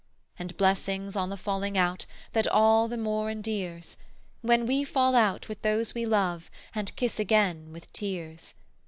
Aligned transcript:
And 0.39 0.57
blessings 0.57 1.15
on 1.15 1.29
the 1.29 1.37
falling 1.37 1.77
out 1.77 2.07
That 2.33 2.47
all 2.47 2.87
the 2.87 2.97
more 2.97 3.29
endears, 3.29 3.97
When 4.41 4.65
we 4.65 4.83
fall 4.83 5.13
out 5.13 5.47
with 5.47 5.61
those 5.61 5.93
we 5.93 6.07
love 6.07 6.49
And 6.73 6.95
kiss 6.95 7.19
again 7.19 7.71
with 7.71 7.93
tears! 7.93 8.55